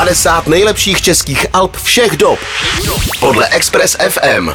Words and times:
50 0.00 0.46
nejlepších 0.46 1.02
českých 1.02 1.46
alb 1.52 1.76
všech 1.76 2.16
dob 2.16 2.38
podle 3.20 3.48
Express 3.48 3.96
FM. 4.08 4.50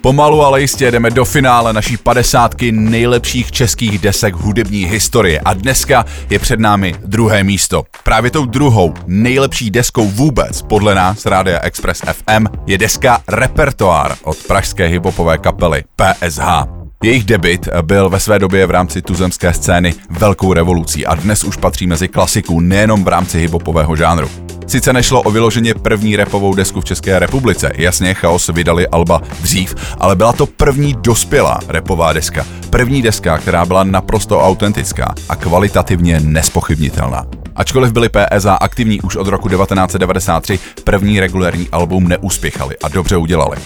Pomalu, 0.00 0.42
ale 0.42 0.60
jistě 0.60 0.90
jdeme 0.90 1.10
do 1.10 1.24
finále 1.24 1.72
naší 1.72 1.96
padesátky 1.96 2.72
nejlepších 2.72 3.52
českých 3.52 3.98
desek 3.98 4.34
hudební 4.34 4.84
historie 4.84 5.40
a 5.40 5.54
dneska 5.54 6.04
je 6.30 6.38
před 6.38 6.60
námi 6.60 6.94
druhé 7.04 7.44
místo. 7.44 7.82
Právě 8.04 8.30
tou 8.30 8.46
druhou 8.46 8.94
nejlepší 9.06 9.70
deskou 9.70 10.08
vůbec 10.08 10.62
podle 10.62 10.94
nás 10.94 11.26
Rádia 11.26 11.60
Express 11.60 12.02
FM 12.12 12.46
je 12.66 12.78
deska 12.78 13.22
Repertoár 13.28 14.16
od 14.22 14.36
pražské 14.36 14.86
hiphopové 14.86 15.38
kapely 15.38 15.84
PSH. 15.96 16.75
Jejich 17.04 17.24
debit 17.24 17.68
byl 17.82 18.08
ve 18.08 18.20
své 18.20 18.38
době 18.38 18.66
v 18.66 18.70
rámci 18.70 19.02
tuzemské 19.02 19.52
scény 19.52 19.94
velkou 20.10 20.52
revolucí 20.52 21.06
a 21.06 21.14
dnes 21.14 21.44
už 21.44 21.56
patří 21.56 21.86
mezi 21.86 22.08
klasiků 22.08 22.60
nejenom 22.60 23.04
v 23.04 23.08
rámci 23.08 23.40
hiphopového 23.40 23.96
žánru. 23.96 24.30
Sice 24.66 24.92
nešlo 24.92 25.22
o 25.22 25.30
vyloženě 25.30 25.74
první 25.74 26.16
repovou 26.16 26.54
desku 26.54 26.80
v 26.80 26.84
České 26.84 27.18
republice, 27.18 27.72
jasně 27.74 28.14
Chaos 28.14 28.48
vydali 28.48 28.88
Alba 28.88 29.22
dřív, 29.42 29.74
ale 29.98 30.16
byla 30.16 30.32
to 30.32 30.46
první 30.46 30.94
dospělá 31.00 31.60
repová 31.68 32.12
deska. 32.12 32.46
První 32.70 33.02
deska, 33.02 33.38
která 33.38 33.64
byla 33.64 33.84
naprosto 33.84 34.40
autentická 34.40 35.14
a 35.28 35.36
kvalitativně 35.36 36.20
nespochybnitelná. 36.20 37.26
Ačkoliv 37.56 37.92
byli 37.92 38.08
PSA 38.08 38.54
aktivní 38.54 39.00
už 39.00 39.16
od 39.16 39.28
roku 39.28 39.48
1993, 39.48 40.58
první 40.84 41.20
regulární 41.20 41.68
album 41.72 42.08
neuspěchali 42.08 42.76
a 42.82 42.88
dobře 42.88 43.16
udělali. 43.16 43.56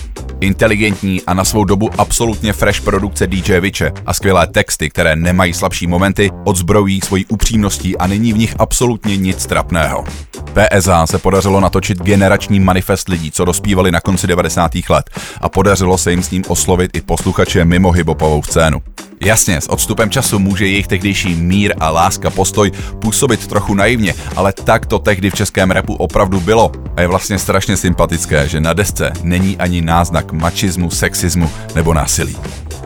Inteligentní 0.40 1.22
a 1.22 1.34
na 1.34 1.44
svou 1.44 1.64
dobu 1.64 1.90
absolutně 1.98 2.52
fresh 2.52 2.80
produkce 2.80 3.26
DJ 3.26 3.60
Viche 3.60 3.92
a 4.06 4.14
skvělé 4.14 4.46
texty, 4.46 4.90
které 4.90 5.16
nemají 5.16 5.54
slabší 5.54 5.86
momenty, 5.86 6.30
odzbrojí 6.44 7.00
svojí 7.00 7.26
upřímností 7.26 7.96
a 7.96 8.06
není 8.06 8.32
v 8.32 8.38
nich 8.38 8.54
absolutně 8.58 9.16
nic 9.16 9.46
trapného. 9.46 10.04
PSA 10.52 11.06
se 11.06 11.18
podařilo 11.18 11.60
natočit 11.60 12.02
generační 12.02 12.60
manifest 12.60 13.08
lidí, 13.08 13.30
co 13.30 13.44
dospívali 13.44 13.90
na 13.90 14.00
konci 14.00 14.26
90. 14.26 14.72
let 14.88 15.10
a 15.40 15.48
podařilo 15.48 15.98
se 15.98 16.10
jim 16.10 16.22
s 16.22 16.30
ním 16.30 16.44
oslovit 16.48 16.96
i 16.96 17.00
posluchače 17.00 17.64
mimo 17.64 17.90
hibopovou 17.90 18.42
scénu. 18.42 18.82
Jasně, 19.22 19.60
s 19.60 19.70
odstupem 19.70 20.10
času 20.10 20.38
může 20.38 20.66
jejich 20.66 20.86
tehdejší 20.86 21.34
mír 21.34 21.74
a 21.80 21.90
láska 21.90 22.30
postoj 22.30 22.70
působit 23.00 23.46
trochu 23.46 23.74
naivně, 23.74 24.14
ale 24.36 24.52
tak 24.52 24.86
to 24.86 24.98
tehdy 24.98 25.30
v 25.30 25.34
českém 25.34 25.70
repu 25.70 25.94
opravdu 25.94 26.40
bylo. 26.40 26.72
A 26.96 27.00
je 27.00 27.06
vlastně 27.06 27.38
strašně 27.38 27.76
sympatické, 27.76 28.48
že 28.48 28.60
na 28.60 28.72
desce 28.72 29.12
není 29.22 29.56
ani 29.58 29.82
náznak 29.82 30.32
mačismu, 30.32 30.90
sexismu 30.90 31.50
nebo 31.74 31.94
násilí. 31.94 32.36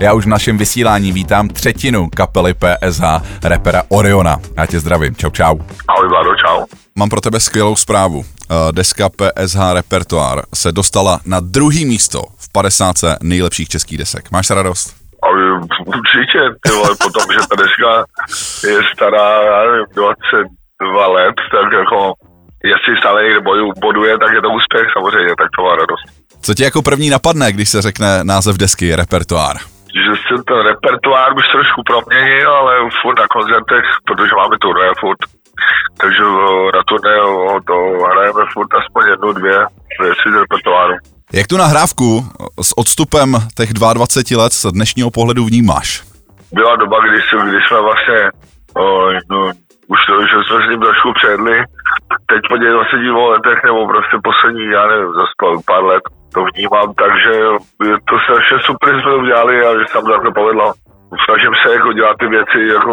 Já 0.01 0.13
už 0.13 0.25
v 0.25 0.29
našem 0.29 0.59
vysílání 0.59 1.13
vítám 1.13 1.49
třetinu 1.49 2.09
kapely 2.17 2.55
PSH, 2.55 3.03
repera 3.43 3.83
Oriona. 3.89 4.41
Já 4.57 4.67
tě 4.67 4.81
zdravím, 4.81 5.17
čau 5.17 5.31
čau. 5.31 5.59
Ahoj 5.89 6.09
Vlado, 6.09 6.31
čau. 6.47 6.65
Mám 6.97 7.09
pro 7.09 7.21
tebe 7.21 7.41
skvělou 7.41 7.77
zprávu. 7.77 8.25
Eh, 8.51 8.73
Deska 8.73 9.09
PSH 9.09 9.59
Repertoár 9.73 10.43
se 10.55 10.73
dostala 10.73 11.21
na 11.25 11.41
druhý 11.41 11.85
místo 11.85 12.23
v 12.37 12.53
50 12.53 12.97
nejlepších 13.23 13.69
českých 13.69 13.99
desek. 13.99 14.31
Máš 14.31 14.51
radost? 14.51 15.04
Ale 15.25 15.41
určitě, 15.97 16.41
ty 16.63 16.71
vole, 16.73 16.91
potom, 17.05 17.27
že 17.33 17.49
ta 17.51 17.57
deska 17.63 17.91
je 18.71 18.79
stará, 18.95 19.43
já 19.43 19.59
nevím, 19.71 19.87
22 19.95 21.07
let, 21.07 21.35
tak 21.55 21.73
jako, 21.73 22.13
jestli 22.65 23.01
stále 23.01 23.23
někde 23.23 23.41
boju, 23.41 23.73
boduje, 23.81 24.19
tak 24.19 24.31
je 24.35 24.43
to 24.43 24.51
úspěch 24.59 24.89
samozřejmě, 24.97 25.35
tak 25.39 25.49
to 25.57 25.63
má 25.63 25.77
radost. 25.77 26.05
Co 26.43 26.55
ti 26.55 26.63
jako 26.65 26.83
první 26.83 27.11
napadne, 27.11 27.53
když 27.53 27.69
se 27.69 27.83
řekne 27.83 28.25
název 28.25 28.57
desky 28.57 28.97
Repertoár? 28.97 29.57
Že 30.05 30.13
se 30.27 30.35
ten 30.49 30.61
repertoár 30.71 31.31
už 31.39 31.47
trošku 31.55 31.81
proměnil, 31.91 32.51
ale 32.61 32.73
furt 33.03 33.19
na 33.19 33.27
koncertech, 33.37 33.87
protože 34.07 34.33
máme 34.41 34.57
turné 34.65 34.89
furt, 35.01 35.23
takže 36.01 36.23
na 36.77 36.83
turné 36.89 37.15
to 37.69 37.77
hrajeme 38.11 38.43
furt 38.53 38.71
aspoň 38.81 39.03
jednu, 39.11 39.33
dvě 39.33 39.59
věci 40.01 40.27
z 40.33 40.41
repertoáru. 40.43 40.95
Jak 41.39 41.47
tu 41.47 41.57
nahrávku 41.57 42.09
s 42.69 42.71
odstupem 42.83 43.29
těch 43.59 43.71
22 43.73 44.43
let 44.43 44.53
z 44.53 44.63
dnešního 44.77 45.11
pohledu 45.11 45.43
vnímáš? 45.45 45.89
Byla 46.59 46.77
doba, 46.77 46.97
kdy, 47.07 47.19
jsme, 47.23 47.51
kdy 47.51 47.59
jsme 47.63 47.79
vlastně, 47.89 48.19
o, 48.83 48.85
no, 49.31 49.41
už 49.93 50.01
to, 50.07 50.15
že 50.31 50.37
jsme 50.43 50.59
s 50.63 50.71
ním 50.71 50.81
trošku 50.87 51.09
předli, 51.19 51.57
teď 52.31 52.41
po 52.51 52.57
těch 52.59 52.73
20 52.73 52.97
letech, 53.33 53.59
nebo 53.69 53.81
prostě 53.93 54.17
poslední, 54.29 54.65
já 54.77 54.83
nevím, 54.91 55.11
za 55.19 55.25
pár 55.71 55.83
let, 55.91 56.05
to 56.35 56.41
vnímám, 56.51 56.89
takže 57.05 57.33
je 57.89 57.97
to 58.11 58.15
strašně 58.25 58.57
super, 58.69 58.91
jsme 58.93 59.11
to 59.13 59.23
udělali 59.25 59.55
a 59.67 59.69
že 59.79 59.85
se 59.87 59.95
nám 59.99 60.25
to 60.27 60.33
povedlo. 60.41 60.67
Snažím 61.25 61.55
se 61.61 61.67
jako 61.77 61.93
dělat 61.93 62.17
ty 62.21 62.27
věci 62.37 62.59
jako 62.77 62.91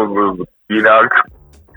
jinak, 0.76 1.08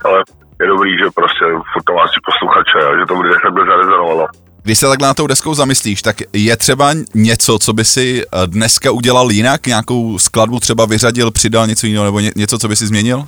ale 0.06 0.18
je 0.62 0.68
dobrý, 0.74 0.92
že 0.98 1.16
prostě 1.20 1.46
furt 1.72 1.86
to 1.88 1.94
má 1.94 2.06
posluchače 2.30 2.80
a 2.88 2.92
že 2.98 3.04
to 3.10 3.16
bude 3.16 3.30
takhle 3.34 3.66
zarezonovalo. 3.72 4.26
Když 4.66 4.80
se 4.80 4.88
takhle 4.88 5.08
na 5.08 5.14
tou 5.14 5.28
deskou 5.28 5.54
zamyslíš, 5.54 6.02
tak 6.02 6.16
je 6.34 6.58
třeba 6.58 6.88
něco, 7.16 7.60
co 7.60 7.74
by 7.74 7.86
si 7.86 8.24
eh, 8.24 8.48
dneska 8.48 8.92
udělal 8.92 9.32
jinak? 9.32 9.68
Nějakou 9.68 10.18
skladbu 10.20 10.60
třeba 10.60 10.86
vyřadil, 10.86 11.32
přidal 11.32 11.68
něco 11.68 11.88
jiného, 11.88 12.06
nebo 12.06 12.20
ně, 12.20 12.32
něco, 12.36 12.58
co 12.58 12.68
by 12.68 12.76
si 12.76 12.88
změnil? 12.88 13.20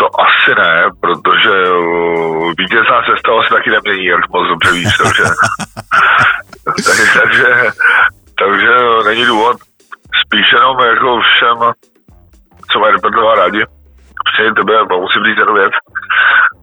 To 0.00 0.06
asi 0.26 0.50
ne, 0.58 0.74
protože 1.00 1.54
uh, 1.70 2.52
vítězná 2.58 2.98
sestava 3.10 3.42
se 3.42 3.54
taky 3.54 3.70
nemění, 3.70 4.04
jak 4.04 4.28
moc 4.28 4.48
dobře 4.48 4.72
víš, 4.72 4.96
takže, 5.02 5.24
takže, 6.86 7.04
takže, 7.20 7.48
takže 8.42 8.72
není 9.08 9.24
důvod. 9.26 9.56
Spíš 10.24 10.46
jenom 10.52 10.76
jako 10.80 11.20
všem, 11.20 11.58
co 12.70 12.78
mají 12.80 12.92
repertoár 12.92 13.38
rádi, 13.38 13.62
přijde 14.28 14.52
tebe, 14.54 14.74
musím 15.06 15.22
říct 15.26 15.38
jednu 15.42 15.54
věc, 15.54 15.72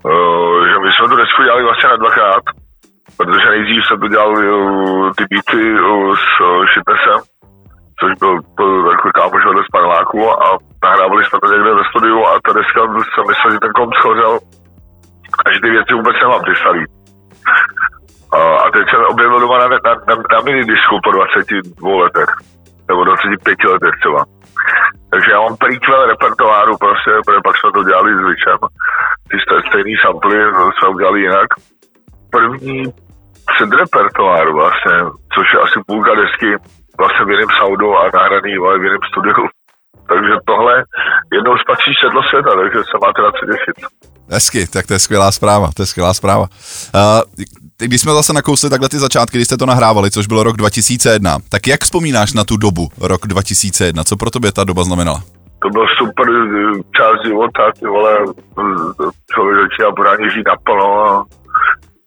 uh, 0.03 0.67
že 0.67 0.75
my 0.83 0.89
jsme 0.91 1.07
tu 1.07 1.15
desku 1.15 1.43
dělali 1.43 1.63
vlastně 1.63 1.89
na 1.89 1.95
dvakrát, 1.95 2.43
protože 3.17 3.49
nejdřív 3.49 3.81
jsem 3.85 3.99
to 3.99 4.07
dělal 4.07 4.33
ty 5.17 5.23
beaty 5.31 5.61
s 6.23 6.41
uh, 6.41 6.65
Shitnessem, 6.71 7.19
což 7.99 8.11
byl 8.19 8.31
takový 8.91 9.11
kámoš 9.19 9.43
z 9.67 9.71
paneláku 9.75 10.19
a 10.43 10.57
nahrávali 10.83 11.25
jsme 11.25 11.39
to 11.39 11.47
někde 11.53 11.73
ve 11.73 11.83
studiu 11.89 12.25
a 12.25 12.31
ta 12.45 12.51
deska 12.53 12.79
jsem 13.13 13.25
myslel, 13.31 13.51
že 13.51 13.59
ten 13.59 13.73
komp 13.77 13.93
schořel 13.93 14.33
a 15.45 15.51
že 15.51 15.59
ty 15.63 15.69
věci 15.69 15.93
vůbec 15.93 16.15
nemám 16.21 16.41
ty 16.43 16.53
starý. 16.61 16.83
A, 18.37 18.39
a 18.63 18.65
teď 18.71 18.83
jsem 18.89 19.01
objevil 19.13 19.39
doma 19.39 19.57
na, 19.57 19.67
na, 19.67 19.93
na, 20.09 20.15
na 20.33 20.39
minidisku 20.45 20.95
po 21.03 21.11
22 21.11 22.03
letech, 22.03 22.31
nebo 22.87 23.03
25 23.03 23.63
letech 23.63 23.95
třeba. 23.99 24.21
Takže 25.11 25.31
já 25.31 25.39
mám 25.41 25.57
prequel 25.57 26.05
repertoáru 26.05 26.77
prostě, 26.77 27.11
protože 27.25 27.45
pak 27.47 27.57
jsme 27.57 27.71
to 27.71 27.83
dělali 27.83 28.09
s 28.15 28.21
Vičem. 28.27 28.59
Ty 29.29 29.35
stejný 29.69 29.95
samply 30.01 30.37
jsme 30.75 30.87
udělali 30.89 31.21
jinak. 31.21 31.49
První 32.31 32.83
předrepertoár 33.55 34.47
vlastně, 34.59 34.95
což 35.33 35.47
je 35.53 35.59
asi 35.65 35.77
půlka 35.87 36.11
desky 36.21 36.49
vlastně 36.99 37.25
v 37.25 37.29
jiném 37.29 37.51
saudu 37.59 37.97
a 37.97 38.03
nahraný 38.13 38.51
v 38.79 38.83
jiném 38.83 39.03
studiu. 39.11 39.43
Takže 40.11 40.33
tohle 40.45 40.73
jednou 41.33 41.57
spatří 41.57 41.91
sedlo 42.01 42.21
světa, 42.23 42.51
takže 42.59 42.79
se 42.91 42.97
máte 43.05 43.21
na 43.21 43.31
co 43.31 43.45
těšit. 43.45 43.75
Hezky, 44.29 44.67
tak 44.67 44.87
to 44.87 44.93
je 44.93 44.99
skvělá 44.99 45.31
zpráva, 45.31 45.69
to 45.75 45.81
je 45.81 45.85
skvělá 45.85 46.13
zpráva. 46.13 46.45
Uh, 46.95 47.21
když 47.77 48.01
jsme 48.01 48.11
zase 48.11 48.33
nakousli 48.33 48.69
takhle 48.69 48.89
ty 48.89 48.97
začátky, 48.97 49.37
když 49.37 49.47
jste 49.47 49.57
to 49.57 49.65
nahrávali, 49.65 50.11
což 50.11 50.27
bylo 50.27 50.43
rok 50.43 50.57
2001, 50.57 51.37
tak 51.49 51.67
jak 51.67 51.81
vzpomínáš 51.81 52.33
na 52.33 52.43
tu 52.43 52.57
dobu, 52.57 52.89
rok 53.01 53.21
2001? 53.27 54.03
Co 54.03 54.17
pro 54.17 54.29
tobě 54.29 54.51
ta 54.51 54.63
doba 54.63 54.83
znamenala? 54.83 55.21
To 55.61 55.69
byl 55.69 55.85
super 55.97 56.27
část 56.97 57.25
života, 57.25 57.71
ty 57.79 57.85
vole, 57.87 58.17
člověk 59.33 59.57
začíná 59.61 59.91
pořádně 59.95 60.29
žít 60.29 60.47
naplno 60.47 61.05
a 61.05 61.25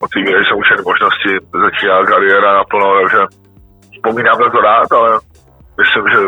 té 0.07 0.19
míry 0.21 0.45
jsou 0.45 0.61
všechny 0.61 0.83
možnosti, 0.91 1.33
začíná 1.65 2.05
kariéra 2.05 2.55
naplno, 2.55 2.89
takže 3.01 3.19
vzpomínám 3.93 4.39
na 4.41 4.51
to 4.51 4.61
rád, 4.61 4.93
ale 4.93 5.11
myslím, 5.81 6.05
že 6.13 6.19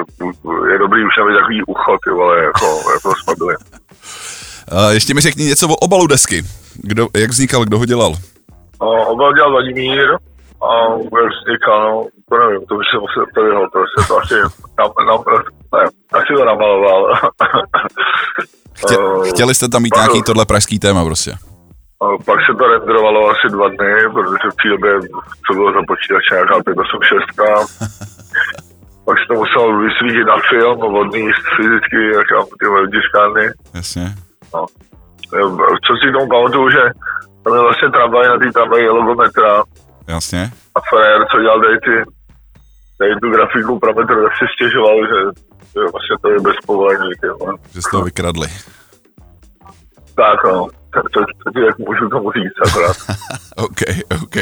je 0.72 0.78
dobrý 0.78 1.00
už 1.04 1.14
mít 1.26 1.38
takový 1.40 1.62
ucho, 1.64 1.98
ty 2.04 2.10
vole, 2.10 2.44
jako, 2.44 2.66
jako 2.94 3.14
jsme 3.14 3.34
byli. 3.38 3.54
Ještě 4.90 5.14
mi 5.14 5.20
řekni 5.20 5.44
něco 5.44 5.68
o 5.68 5.74
obalu 5.74 6.06
desky. 6.06 6.42
Kdo, 6.74 7.08
jak 7.16 7.30
vznikal, 7.30 7.64
kdo 7.64 7.78
ho 7.78 7.84
dělal? 7.84 8.12
No, 8.82 9.06
obal 9.06 9.34
dělal 9.34 9.50
Vladimír 9.50 10.08
a 10.62 10.70
jak 10.92 11.30
vznikal, 11.40 11.80
no, 11.90 12.06
to 12.28 12.36
nevím, 12.38 12.66
to 12.66 12.74
by 12.76 12.84
se 12.90 12.98
musel 12.98 13.24
tady 13.34 13.50
ho, 13.54 13.70
prostě 13.72 14.08
to 14.08 14.18
asi, 14.18 14.34
nam, 14.78 14.90
nam, 15.06 15.24
ne, 15.74 15.88
asi 16.12 16.34
to 16.36 16.44
namaloval. 16.44 17.14
Chtě, 18.72 18.96
chtěli 19.30 19.54
jste 19.54 19.68
tam 19.68 19.82
mít 19.82 19.96
nějaký 19.96 20.22
tohle 20.22 20.46
pražský 20.46 20.78
téma 20.78 21.04
prostě? 21.04 21.32
A 22.02 22.04
pak 22.28 22.38
se 22.46 22.52
to 22.58 22.64
renderovalo 22.72 23.30
asi 23.30 23.46
dva 23.54 23.68
dny, 23.68 23.92
protože 24.14 24.46
v 24.50 24.58
té 24.62 24.68
době, 24.74 24.92
co 25.44 25.50
bylo 25.54 25.72
za 25.72 25.82
počítače, 25.90 26.30
nějaká 26.34 26.54
586. 26.64 27.26
pak 29.06 29.16
se 29.18 29.24
to 29.28 29.34
musel 29.42 29.66
vysvítit 29.86 30.26
na 30.32 30.38
film, 30.50 30.78
odníst 31.02 31.44
fyzicky 31.56 31.96
někam 32.18 32.44
ty 32.58 32.66
tiskárny. 32.94 33.44
Jasně. 33.78 34.06
No. 34.54 34.62
Co 35.86 35.92
si 36.00 36.12
tomu 36.12 36.28
pamatuju, 36.34 36.70
že 36.76 36.82
tam 37.42 37.54
je 37.54 37.60
vlastně 37.66 37.88
tramvaj, 37.90 38.28
na 38.28 38.38
té 38.38 38.48
tramvaji 38.56 38.84
je 38.84 38.90
logometra. 38.90 39.52
Jasně. 40.08 40.42
A 40.76 40.78
Frér, 40.90 41.18
co 41.30 41.36
dělal 41.40 41.60
tady 41.60 41.78
ty, 41.86 41.94
tady 42.98 43.12
tu 43.22 43.30
grafiku 43.30 43.78
pro 43.78 43.94
metro, 43.94 44.16
tak 44.24 44.32
si 44.38 44.44
stěžoval, 44.54 44.98
že, 45.10 45.18
že 45.72 45.80
vlastně 45.94 46.16
to 46.22 46.28
je 46.30 46.38
bez 46.40 46.56
povolení. 46.66 47.10
Že 47.72 47.82
jste 47.82 47.90
to 47.96 48.02
vykradli. 48.02 48.48
Tak 50.14 50.44
no. 50.44 50.79
To, 50.94 51.00
to, 51.14 51.50
to, 51.54 51.60
jak 51.60 51.78
můžu 51.78 52.08
tomu 52.08 52.32
říct 52.32 52.70
akorát. 52.70 52.96
OK, 53.56 53.80
OK. 54.22 54.36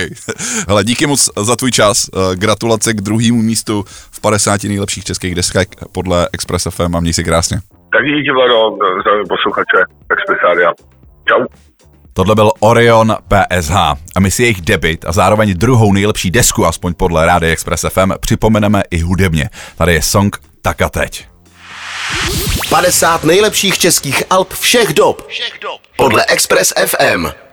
Hele, 0.68 0.84
díky 0.84 1.06
moc 1.06 1.30
za 1.36 1.56
tvůj 1.56 1.70
čas. 1.70 2.06
Eh, 2.08 2.36
Gratulace 2.36 2.94
k 2.94 3.00
druhému 3.00 3.42
místu 3.42 3.84
v 3.88 4.20
50 4.20 4.64
nejlepších 4.64 5.04
českých 5.04 5.34
deskách 5.34 5.66
podle 5.92 6.28
Express 6.32 6.68
FM 6.70 6.96
a 6.96 7.00
měj 7.00 7.12
si 7.12 7.24
krásně. 7.24 7.60
Tak 7.92 8.04
díky, 8.04 8.32
Vlado, 8.32 8.76
zdravím 9.00 9.26
posluchače 9.28 9.78
Expressária. 10.10 10.72
Čau. 11.28 11.44
Tohle 12.12 12.34
byl 12.34 12.50
Orion 12.60 13.16
PSH 13.28 13.76
a 14.16 14.20
my 14.20 14.30
si 14.30 14.42
jejich 14.42 14.60
debit 14.60 15.04
a 15.08 15.12
zároveň 15.12 15.54
druhou 15.54 15.92
nejlepší 15.92 16.30
desku, 16.30 16.66
aspoň 16.66 16.94
podle 16.94 17.26
Rády 17.26 17.50
Express 17.50 17.84
FM, 17.88 18.12
připomeneme 18.20 18.82
i 18.90 18.98
hudebně. 18.98 19.50
Tady 19.76 19.94
je 19.94 20.02
song 20.02 20.36
Tak 20.62 20.82
a 20.82 20.88
teď. 20.88 21.26
50 22.70 23.24
nejlepších 23.24 23.78
českých 23.78 24.22
alb 24.30 24.52
všech 24.52 24.92
dob. 24.92 25.26
Všech 25.28 25.58
dob. 25.62 25.80
Podle 25.98 26.22
Express 26.28 26.72
FM. 26.74 27.47